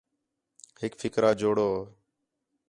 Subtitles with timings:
[0.79, 1.69] ہک فِقرا جوڑو